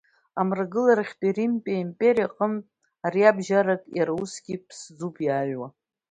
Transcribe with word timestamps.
Амрагыларахьтәи 0.39 1.35
Римтәи 1.35 1.75
аимпериа 1.77 2.25
аҟнытә 2.29 2.69
ариабжьарак 3.05 3.83
иара 3.97 4.13
усгьы 4.21 4.55
ԥсӡуп 4.67 5.15
иааҩуа. 5.25 5.67